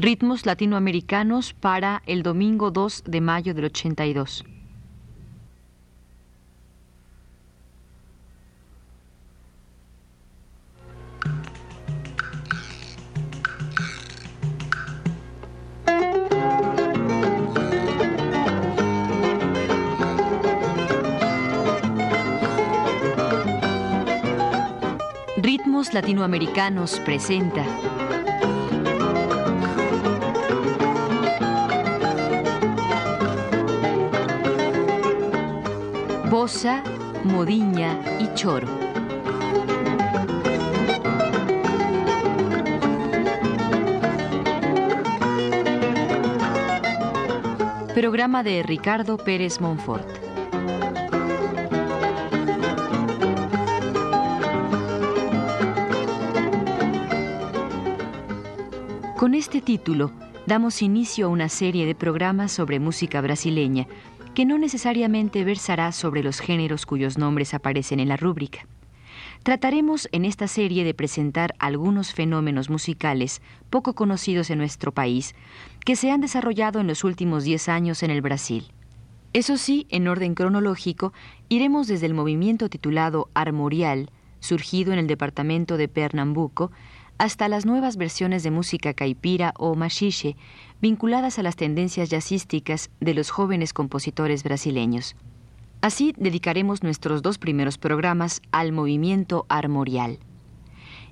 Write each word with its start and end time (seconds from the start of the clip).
Ritmos 0.00 0.46
latinoamericanos 0.46 1.54
para 1.54 2.04
el 2.06 2.22
domingo 2.22 2.70
2 2.70 3.02
de 3.04 3.20
mayo 3.20 3.52
del 3.52 3.64
82. 3.64 4.44
Ritmos 25.38 25.92
Latinoamericanos 25.92 27.00
presenta 27.00 27.64
Bosa, 36.48 36.82
Modiña 37.24 38.00
y 38.18 38.34
Choro. 38.34 38.66
Programa 47.94 48.42
de 48.42 48.62
Ricardo 48.62 49.18
Pérez 49.18 49.60
Monfort. 49.60 50.08
Con 59.18 59.34
este 59.34 59.60
título 59.60 60.12
damos 60.46 60.80
inicio 60.80 61.26
a 61.26 61.28
una 61.28 61.50
serie 61.50 61.84
de 61.84 61.94
programas 61.94 62.52
sobre 62.52 62.80
música 62.80 63.20
brasileña 63.20 63.86
que 64.38 64.46
no 64.46 64.56
necesariamente 64.56 65.42
versará 65.42 65.90
sobre 65.90 66.22
los 66.22 66.38
géneros 66.38 66.86
cuyos 66.86 67.18
nombres 67.18 67.54
aparecen 67.54 67.98
en 67.98 68.06
la 68.06 68.16
rúbrica. 68.16 68.68
Trataremos 69.42 70.08
en 70.12 70.24
esta 70.24 70.46
serie 70.46 70.84
de 70.84 70.94
presentar 70.94 71.56
algunos 71.58 72.14
fenómenos 72.14 72.70
musicales 72.70 73.42
poco 73.68 73.96
conocidos 73.96 74.50
en 74.50 74.58
nuestro 74.58 74.94
país 74.94 75.34
que 75.84 75.96
se 75.96 76.12
han 76.12 76.20
desarrollado 76.20 76.78
en 76.78 76.86
los 76.86 77.02
últimos 77.02 77.42
10 77.42 77.68
años 77.68 78.04
en 78.04 78.12
el 78.12 78.22
Brasil. 78.22 78.70
Eso 79.32 79.56
sí, 79.56 79.88
en 79.90 80.06
orden 80.06 80.36
cronológico, 80.36 81.12
iremos 81.48 81.88
desde 81.88 82.06
el 82.06 82.14
movimiento 82.14 82.68
titulado 82.68 83.30
Armorial, 83.34 84.08
surgido 84.38 84.92
en 84.92 85.00
el 85.00 85.08
departamento 85.08 85.76
de 85.76 85.88
Pernambuco, 85.88 86.70
hasta 87.18 87.48
las 87.48 87.66
nuevas 87.66 87.96
versiones 87.96 88.44
de 88.44 88.52
música 88.52 88.94
caipira 88.94 89.52
o 89.58 89.74
machixe, 89.74 90.36
vinculadas 90.80 91.38
a 91.38 91.42
las 91.42 91.56
tendencias 91.56 92.08
jazzísticas 92.08 92.90
de 93.00 93.14
los 93.14 93.30
jóvenes 93.30 93.72
compositores 93.72 94.42
brasileños. 94.42 95.16
Así 95.80 96.14
dedicaremos 96.16 96.82
nuestros 96.82 97.22
dos 97.22 97.38
primeros 97.38 97.78
programas 97.78 98.42
al 98.50 98.72
movimiento 98.72 99.46
armorial. 99.48 100.18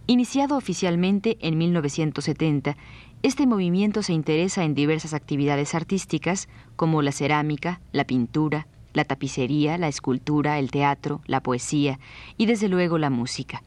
Iniciado 0.08 0.56
oficialmente 0.56 1.36
en 1.40 1.58
1970, 1.58 2.76
este 3.22 3.46
movimiento 3.46 4.02
se 4.02 4.12
interesa 4.12 4.64
en 4.64 4.74
diversas 4.74 5.14
actividades 5.14 5.74
artísticas 5.74 6.48
como 6.76 7.02
la 7.02 7.12
cerámica, 7.12 7.80
la 7.92 8.04
pintura, 8.04 8.68
la 8.92 9.04
tapicería, 9.04 9.78
la 9.78 9.88
escultura, 9.88 10.58
el 10.58 10.70
teatro, 10.70 11.20
la 11.26 11.42
poesía 11.42 11.98
y 12.36 12.46
desde 12.46 12.68
luego 12.68 12.98
la 12.98 13.10
música. 13.10 13.62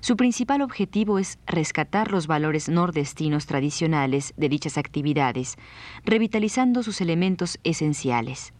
Su 0.00 0.16
principal 0.16 0.62
objetivo 0.62 1.18
es 1.18 1.38
rescatar 1.46 2.10
los 2.10 2.26
valores 2.26 2.70
nordestinos 2.70 3.44
tradicionales 3.44 4.32
de 4.38 4.48
dichas 4.48 4.78
actividades, 4.78 5.56
revitalizando 6.04 6.82
sus 6.82 7.02
elementos 7.02 7.58
esenciales. 7.64 8.54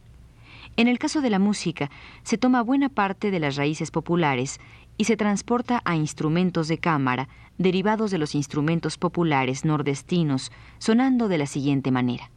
En 0.77 0.87
el 0.87 0.99
caso 0.99 1.23
de 1.23 1.31
la 1.31 1.39
música, 1.39 1.91
se 2.25 2.37
toma 2.37 2.63
buena 2.63 2.91
parte 2.91 3.31
de 3.31 3.41
las 3.41 3.57
raíces 3.57 3.91
populares 3.91 4.61
y 4.99 5.05
se 5.05 5.17
transporta 5.17 5.81
a 5.87 5.97
instrumentos 5.97 6.69
de 6.69 6.79
cámara 6.79 7.29
derivados 7.57 8.11
de 8.11 8.19
los 8.19 8.35
instrumentos 8.35 8.99
populares 8.99 9.65
nordestinos, 9.65 10.53
sonando 10.79 11.29
de 11.29 11.39
la 11.39 11.47
siguiente 11.47 11.91
manera. 11.91 12.31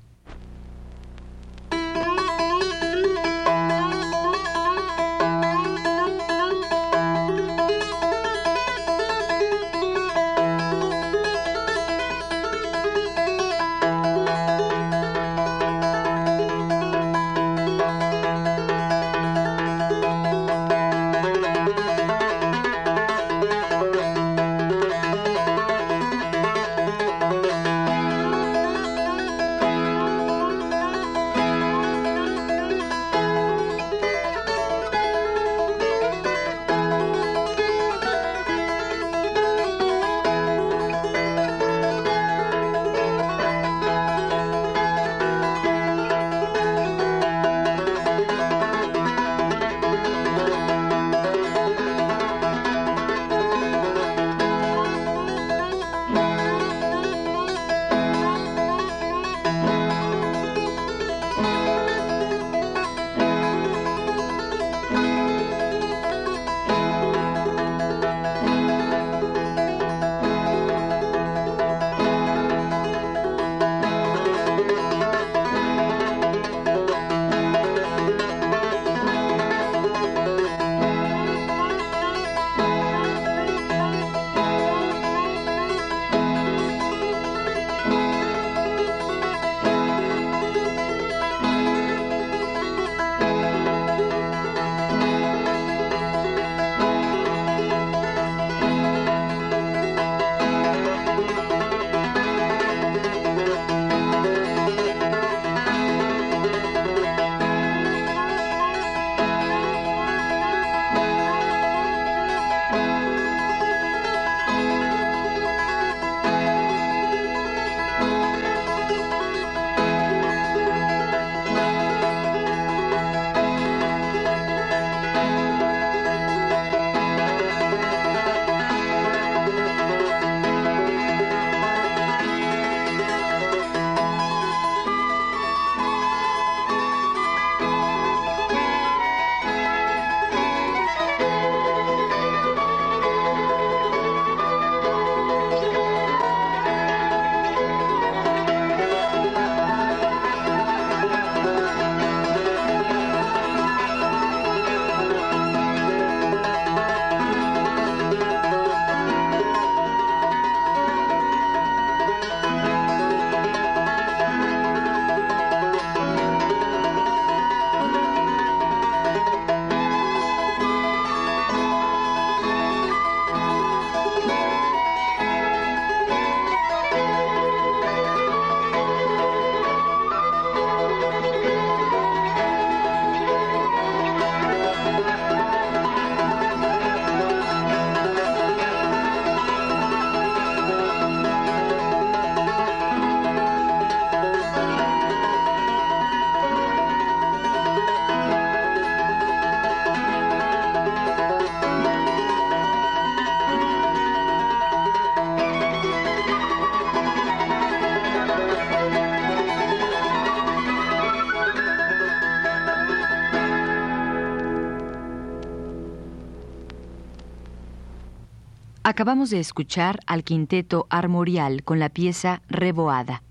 Acabamos 218.93 219.31
de 219.31 219.39
escuchar 219.39 220.01
al 220.05 220.23
quinteto 220.23 220.85
Armorial 220.91 221.63
con 221.63 221.79
la 221.79 221.89
pieza 221.89 222.43
Reboada. 222.47 223.23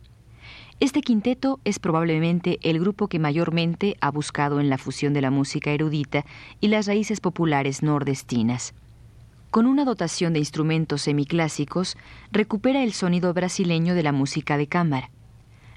Este 0.81 1.03
quinteto 1.03 1.61
es 1.65 1.79
probablemente 1.79 2.59
el 2.63 2.81
grupo 2.81 3.07
que 3.07 3.21
mayormente 3.21 3.97
ha 4.01 4.11
buscado 4.11 4.59
en 4.59 4.69
la 4.69 4.77
fusión 4.77 5.13
de 5.13 5.21
la 5.21 5.31
música 5.31 5.71
erudita 5.71 6.25
y 6.61 6.67
las 6.67 6.89
raíces 6.89 7.21
populares 7.21 7.85
nordestinas. 7.85 8.75
Con 9.53 9.67
una 9.67 9.85
dotación 9.85 10.33
de 10.33 10.41
instrumentos 10.41 11.03
semiclásicos, 11.03 11.97
recupera 12.33 12.83
el 12.83 12.93
sonido 12.93 13.33
brasileño 13.33 13.95
de 13.95 14.03
la 14.03 14.11
música 14.11 14.57
de 14.57 14.67
cámara. 14.67 15.11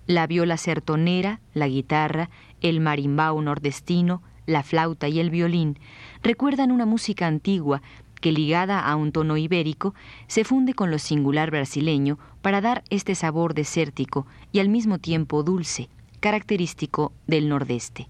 La 0.08 0.26
viola 0.26 0.58
sertonera, 0.58 1.42
la 1.54 1.68
guitarra, 1.68 2.32
el 2.60 2.80
marimbao 2.80 3.40
nordestino, 3.40 4.24
la 4.48 4.64
flauta 4.64 5.08
y 5.08 5.20
el 5.20 5.30
violín 5.30 5.78
recuerdan 6.22 6.72
una 6.72 6.86
música 6.86 7.28
antigua 7.28 7.82
que 8.20 8.32
ligada 8.32 8.80
a 8.80 8.96
un 8.96 9.12
tono 9.12 9.38
ibérico 9.38 9.94
se 10.28 10.44
funde 10.44 10.74
con 10.74 10.92
lo 10.92 11.00
singular 11.00 11.52
brasileño 11.52 12.18
para 12.42 12.62
dar 12.62 12.84
este 12.90 13.16
sabor 13.16 13.54
desértico 13.54 14.26
y 14.52 14.60
al 14.60 14.70
mismo 14.70 15.00
tiempo 15.00 15.44
dulce, 15.44 15.90
característico 16.20 17.14
del 17.28 17.50
nordeste. 17.50 18.10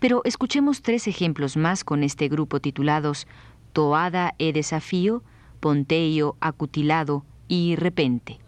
Pero 0.00 0.22
escuchemos 0.24 0.82
tres 0.82 1.06
ejemplos 1.06 1.56
más 1.56 1.84
con 1.84 2.02
este 2.02 2.28
grupo 2.28 2.60
titulados 2.60 3.26
Toada 3.72 4.34
e 4.38 4.52
Desafío, 4.52 5.22
Ponteio 5.60 6.36
Acutilado 6.40 7.24
y 7.48 7.76
Repente. 7.76 8.40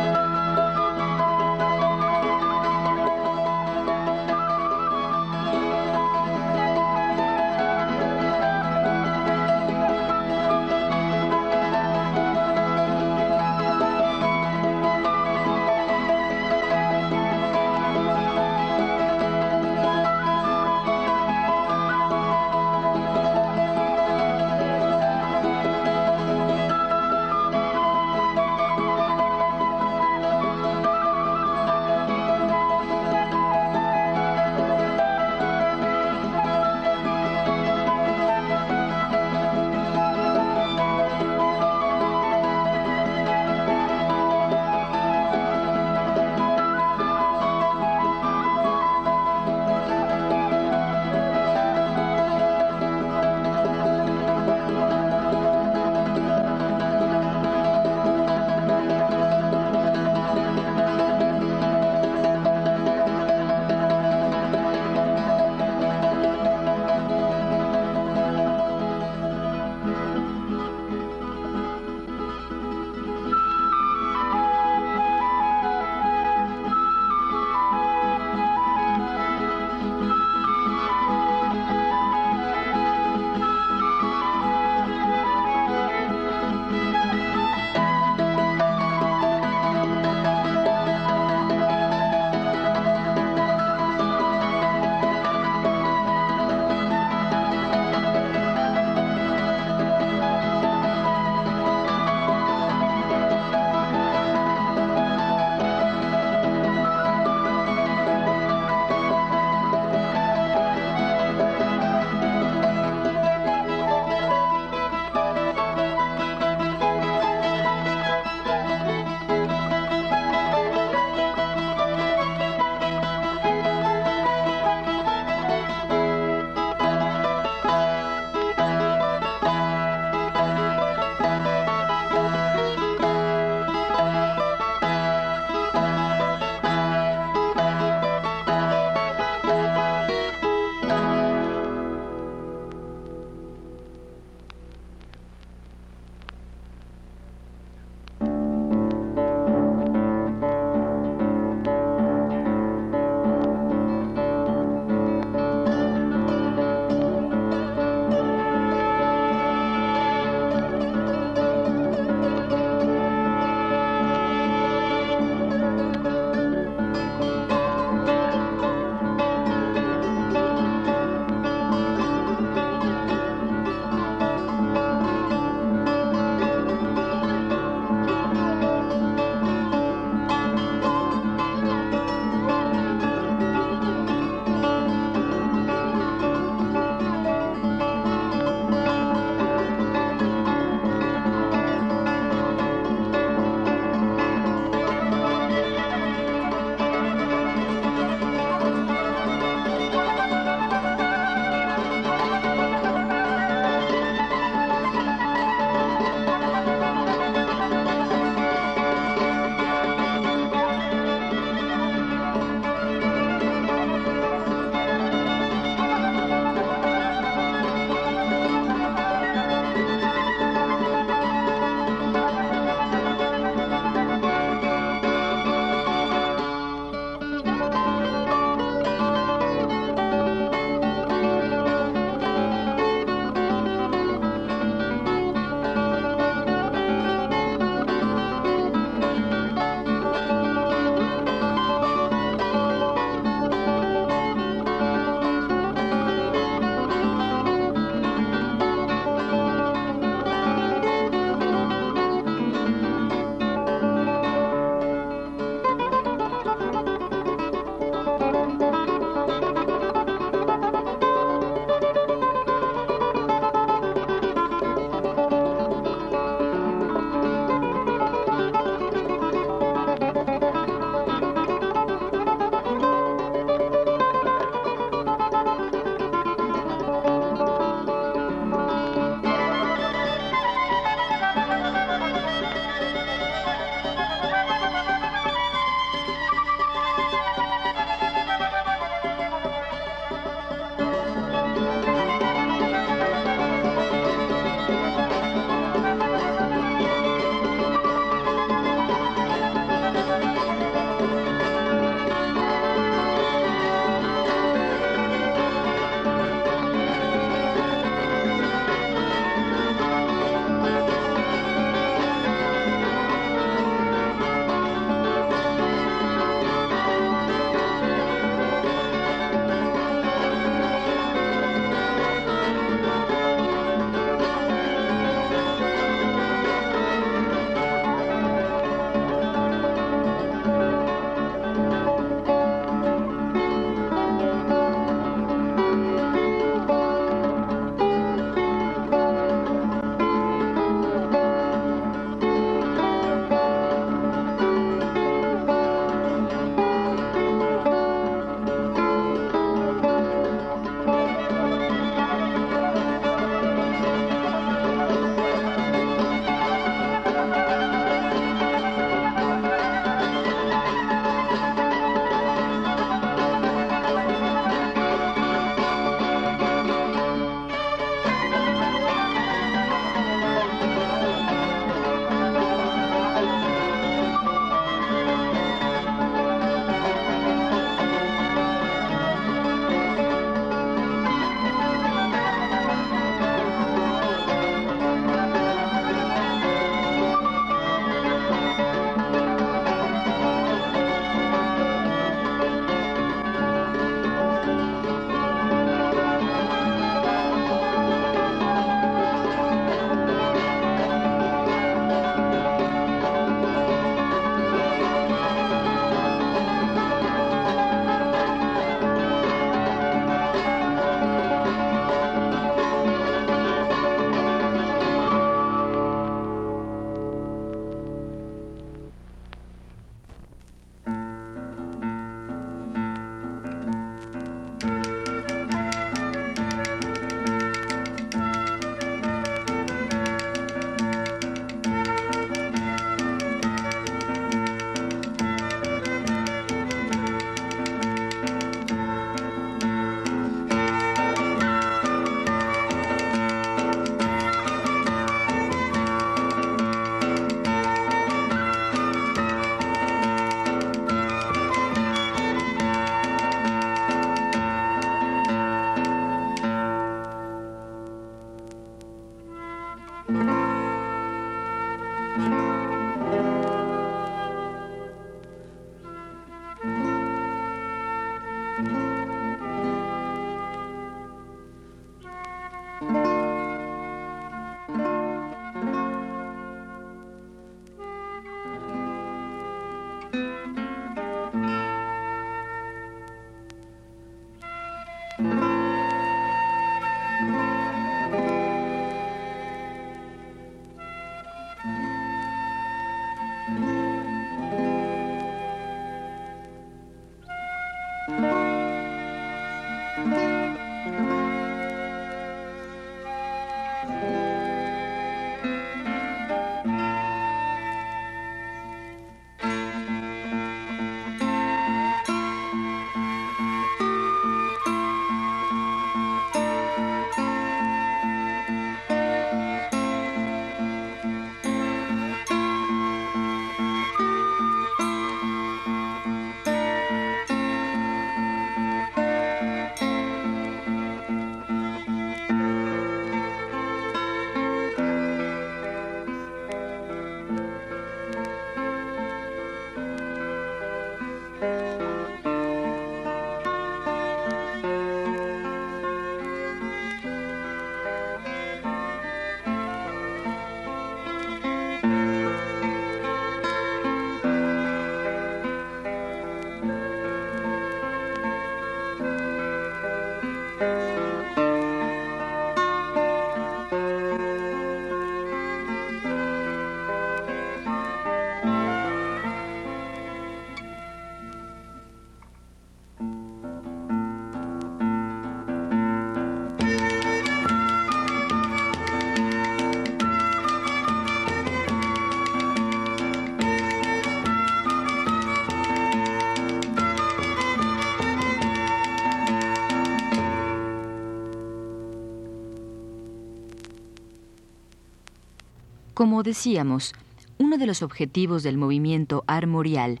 Como 595.98 596.22
decíamos, 596.22 596.94
uno 597.38 597.58
de 597.58 597.66
los 597.66 597.82
objetivos 597.82 598.44
del 598.44 598.56
movimiento 598.56 599.24
armorial 599.26 600.00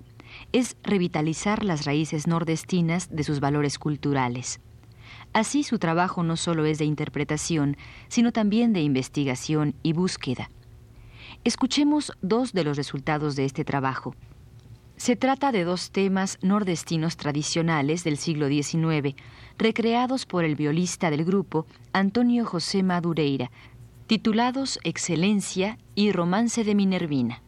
es 0.52 0.76
revitalizar 0.84 1.64
las 1.64 1.86
raíces 1.86 2.28
nordestinas 2.28 3.08
de 3.10 3.24
sus 3.24 3.40
valores 3.40 3.80
culturales. 3.80 4.60
Así 5.32 5.64
su 5.64 5.80
trabajo 5.80 6.22
no 6.22 6.36
solo 6.36 6.66
es 6.66 6.78
de 6.78 6.84
interpretación, 6.84 7.76
sino 8.06 8.30
también 8.30 8.72
de 8.72 8.80
investigación 8.80 9.74
y 9.82 9.92
búsqueda. 9.92 10.52
Escuchemos 11.42 12.12
dos 12.22 12.52
de 12.52 12.62
los 12.62 12.76
resultados 12.76 13.34
de 13.34 13.46
este 13.46 13.64
trabajo. 13.64 14.14
Se 14.96 15.16
trata 15.16 15.50
de 15.50 15.64
dos 15.64 15.90
temas 15.90 16.38
nordestinos 16.42 17.16
tradicionales 17.16 18.04
del 18.04 18.18
siglo 18.18 18.46
XIX, 18.46 19.16
recreados 19.58 20.26
por 20.26 20.44
el 20.44 20.54
violista 20.54 21.10
del 21.10 21.24
grupo 21.24 21.66
Antonio 21.92 22.44
José 22.46 22.84
Madureira, 22.84 23.50
titulados 24.08 24.80
Excelencia 24.84 25.76
y 25.94 26.12
Romance 26.12 26.64
de 26.64 26.74
Minervina. 26.74 27.42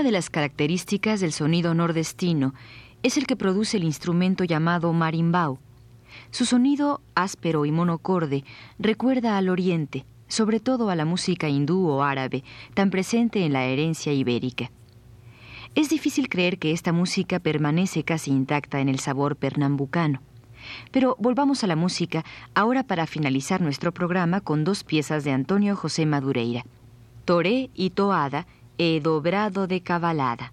Una 0.00 0.06
de 0.06 0.12
las 0.12 0.30
características 0.30 1.20
del 1.20 1.30
sonido 1.30 1.74
nordestino 1.74 2.54
es 3.02 3.18
el 3.18 3.26
que 3.26 3.36
produce 3.36 3.76
el 3.76 3.84
instrumento 3.84 4.44
llamado 4.44 4.94
marimbao. 4.94 5.58
Su 6.30 6.46
sonido 6.46 7.02
áspero 7.14 7.66
y 7.66 7.70
monocorde 7.70 8.42
recuerda 8.78 9.36
al 9.36 9.50
oriente, 9.50 10.06
sobre 10.26 10.58
todo 10.58 10.88
a 10.88 10.96
la 10.96 11.04
música 11.04 11.50
hindú 11.50 11.86
o 11.86 12.02
árabe, 12.02 12.44
tan 12.72 12.88
presente 12.88 13.44
en 13.44 13.52
la 13.52 13.64
herencia 13.64 14.10
ibérica. 14.14 14.70
Es 15.74 15.90
difícil 15.90 16.30
creer 16.30 16.56
que 16.56 16.72
esta 16.72 16.94
música 16.94 17.38
permanece 17.38 18.02
casi 18.02 18.30
intacta 18.30 18.80
en 18.80 18.88
el 18.88 19.00
sabor 19.00 19.36
pernambucano. 19.36 20.22
Pero 20.92 21.14
volvamos 21.18 21.62
a 21.62 21.66
la 21.66 21.76
música 21.76 22.24
ahora 22.54 22.84
para 22.84 23.06
finalizar 23.06 23.60
nuestro 23.60 23.92
programa 23.92 24.40
con 24.40 24.64
dos 24.64 24.82
piezas 24.82 25.24
de 25.24 25.32
Antonio 25.32 25.76
José 25.76 26.06
Madureira, 26.06 26.64
Toré 27.26 27.68
y 27.74 27.90
Toada 27.90 28.46
e 28.78 29.00
Dobrado 29.00 29.66
de 29.66 29.80
Cabalada. 29.80 30.52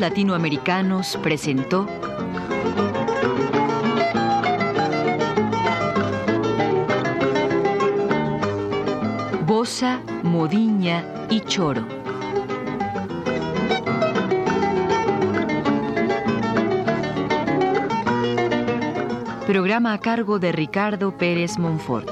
Latinoamericanos 0.00 1.18
presentó 1.22 1.86
Bosa, 9.44 10.00
Modiña 10.22 11.04
y 11.30 11.40
Choro. 11.40 11.86
Programa 19.46 19.94
a 19.94 19.98
cargo 19.98 20.38
de 20.38 20.52
Ricardo 20.52 21.16
Pérez 21.16 21.58
Monfort. 21.58 22.08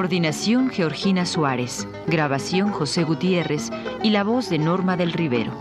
Coordinación 0.00 0.70
Georgina 0.70 1.26
Suárez, 1.26 1.86
grabación 2.06 2.72
José 2.72 3.04
Gutiérrez 3.04 3.68
y 4.02 4.08
la 4.08 4.24
voz 4.24 4.48
de 4.48 4.58
Norma 4.58 4.96
del 4.96 5.12
Rivero. 5.12 5.52